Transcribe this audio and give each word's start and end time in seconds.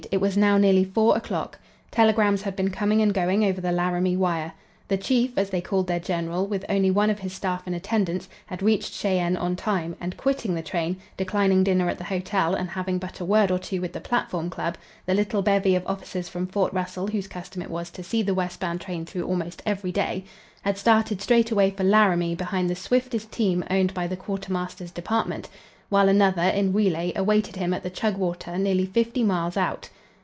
It 0.09 0.19
was 0.19 0.35
now 0.35 0.57
nearly 0.57 0.83
four 0.83 1.15
o'clock. 1.15 1.59
Telegrams 1.91 2.41
had 2.41 2.55
been 2.55 2.71
coming 2.71 3.01
and 3.03 3.13
going 3.13 3.45
over 3.45 3.61
the 3.61 3.71
Laramie 3.71 4.17
wire. 4.17 4.53
"The 4.87 4.97
Chief," 4.97 5.37
as 5.37 5.51
they 5.51 5.61
called 5.61 5.85
their 5.87 5.99
general, 6.01 6.47
with 6.47 6.65
only 6.67 6.89
one 6.91 7.09
of 7.11 7.19
his 7.19 7.31
staff 7.33 7.65
in 7.67 7.73
attendance, 7.75 8.27
had 8.47 8.63
reached 8.63 8.93
Cheyenne 8.93 9.37
on 9.37 9.55
time, 9.55 9.95
and, 10.01 10.17
quitting 10.17 10.53
the 10.55 10.63
train, 10.63 10.97
declining 11.17 11.63
dinner 11.63 11.87
at 11.87 11.97
the 11.99 12.03
hotel 12.05 12.55
and 12.55 12.71
having 12.71 12.97
but 12.97 13.19
a 13.21 13.25
word 13.25 13.51
or 13.51 13.59
two 13.59 13.79
with 13.79 13.93
the 13.93 14.01
"Platform 14.01 14.49
Club," 14.49 14.75
the 15.05 15.13
little 15.13 15.43
bevy 15.43 15.75
of 15.75 15.87
officers 15.87 16.27
from 16.27 16.47
Fort 16.47 16.73
Russell 16.73 17.07
whose 17.07 17.27
custom 17.29 17.61
it 17.61 17.69
was 17.69 17.89
to 17.91 18.03
see 18.03 18.21
the 18.23 18.33
westbound 18.33 18.81
train 18.81 19.05
through 19.05 19.23
almost 19.27 19.61
every 19.67 19.91
day 19.93 20.25
had 20.63 20.77
started 20.79 21.21
straightway 21.21 21.69
for 21.71 21.83
Laramie 21.85 22.35
behind 22.35 22.69
the 22.69 22.75
swiftest 22.75 23.31
team 23.31 23.63
owned 23.69 23.93
by 23.93 24.07
the 24.07 24.17
quartermaster's 24.17 24.91
department, 24.91 25.47
while 25.87 26.09
another, 26.09 26.41
in 26.43 26.71
relay, 26.73 27.11
awaited 27.15 27.55
him 27.57 27.73
at 27.73 27.83
the 27.83 27.89
Chugwater 27.89 28.57
nearly 28.59 28.85
fifty 28.85 29.23
miles 29.23 29.57
out. 29.57 29.89